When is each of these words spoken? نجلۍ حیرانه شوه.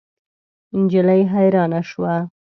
نجلۍ 0.79 1.21
حیرانه 1.33 1.81
شوه. 1.89 2.15